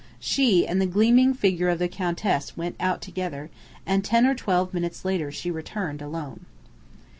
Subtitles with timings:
[0.19, 3.51] She and the gleaming figure of the Countess went out together,
[3.85, 6.47] and ten or twelve minutes later she returned alone.